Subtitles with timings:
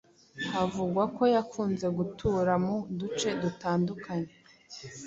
[0.53, 4.31] havugwa ko yakunze gutura mu duce dutandukanye